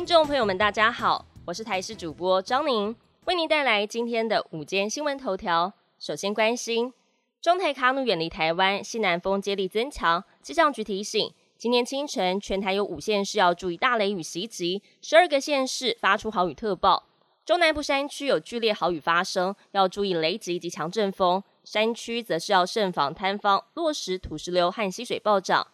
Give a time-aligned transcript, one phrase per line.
[0.00, 5.70] 听众朋友们，大家好，我是台视主播张宁，为您带来今天的午间新闻头条。
[5.98, 6.90] 首先关心，
[7.42, 17.04] 中台卡努远离台湾，西南风接力增强，气象局提醒，今天清晨全台有五县市要注意大雷雨袭击，十二个县市发出豪雨特报。
[17.44, 25.66] 中南部山区有剧烈豪雨发生，要注意雷击及强阵风；山区则是要慎防坍方、落石、土石流和溪水暴涨。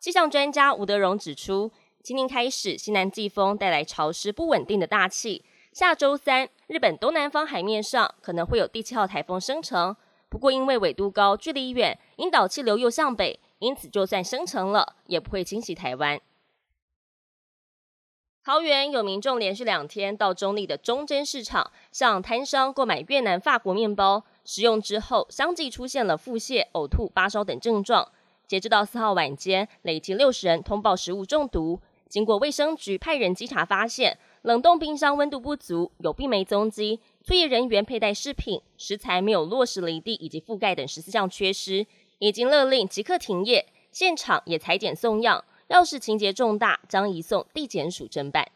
[0.00, 1.72] 气象专家吴德荣指出，
[2.04, 9.96] 今天开始西南季风带来潮湿不稳定的大气，下周三日本东南方海面上可能会有第七号台风生成。
[10.28, 16.20] 不过因为纬度高、距离远，引导气流又向北，因此就算生成了，也不会侵袭台湾。
[18.44, 28.06] 桃园有民众连续两天到中立的中贞市场向摊商购买越南法国面包，食用之后相继出现了腹泻、呕吐、发烧等症状。
[28.46, 31.80] 截至到四号晚间，累计六十人通报食物中毒。
[32.14, 37.00] 经过卫生局派人稽查，发现冷冻冰箱温度不足，有病媒踪迹。
[37.24, 41.84] 作业人员佩戴饰品，食材没有落实离地以及覆盖等十四项缺失，
[42.20, 45.44] 已经勒令即刻停业，现场也裁剪送样。
[45.66, 48.46] 要是情节重大，将移送地检署侦办。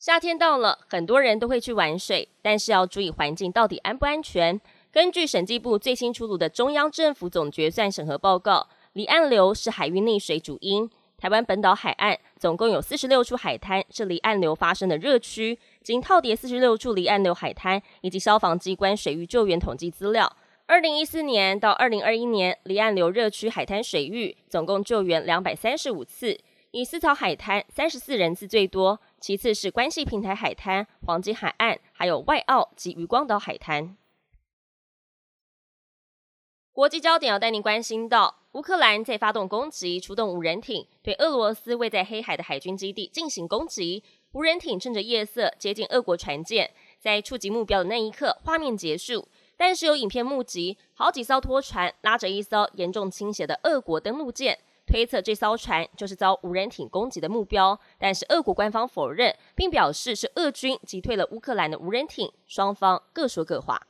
[0.00, 4.60] 夏天到了，很多人都会去玩水，但是要注意环境到底安不安全。
[4.90, 10.90] 根据审计部最新出炉的中央政府总决算审核报告，离岸流是海域溺水主因。
[11.24, 20.30] 台湾本岛海岸总共有四十六处海滩是离岸流发生的热区，经套叠四十六处离岸流海滩以及消防机关水域救援统计资料。
[20.66, 26.38] 二零一四年到二零二一年，离岸流热区海滩水域总共救援两百三十五次，
[26.72, 33.96] 以四草海滩三十四人次最多，其次是关系平台海滩、黄金海岸，还有外澳及渔光岛海滩。
[36.74, 44.04] 国际焦点要带您关心到，乌克兰在发动攻击，出动无人艇对俄罗斯位在黑海的海军基地进行攻击。
[44.30, 46.70] 无人艇趁着夜色接近俄国船舰，
[47.00, 49.26] 在触及目标的那一刻，画面结束。
[49.56, 54.56] 但是有影片目击，好几艘拖船拉着一艘严重倾斜的俄国登陆舰，
[54.86, 57.76] 推测这艘船就是遭无人艇攻击的目标。
[57.98, 62.32] 但是俄国官方否认，并表示是俄军击退了乌克兰的无人艇。
[62.46, 63.80] 双方各说各话。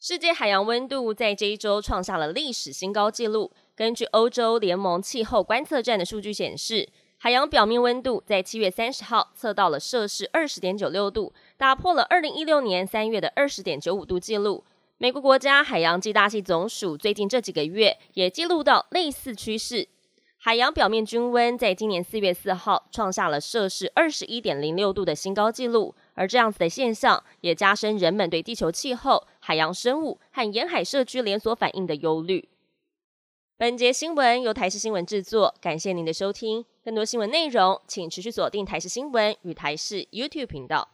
[0.00, 3.50] 世界海洋温度在这一周创下了历史新高纪录。
[3.74, 6.88] 根据欧洲联盟气候观测站的数据显示。
[7.20, 14.62] 海洋表面温度在七月三十号测到了摄氏二十点九六度，打破了二零一六年三月的二十点九五度纪录。
[14.98, 19.88] 美国国家海洋暨大气总署最近这几个月也记录到类似趋势，
[20.40, 25.94] 海洋表面均温在今年四月四号创下了摄氏二十一点零六度的新高纪录。
[26.14, 32.48] 而这样子的现象也加深人们对地球气候、海洋生物和沿海社区连锁反应的忧虑。
[33.56, 36.64] 本节新闻由台视新闻制作，感谢您的收听。
[36.84, 40.88] 更多新闻内容，请持续锁定台视新闻与台视 YouTube 频道。